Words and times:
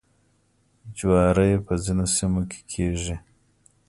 جواری 0.97 1.53
په 1.65 1.73
ځینو 1.83 2.05
سیمو 2.15 2.41
کې 2.51 2.59
کیږي. 2.71 3.15